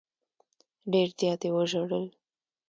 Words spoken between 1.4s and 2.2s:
یې وژړل.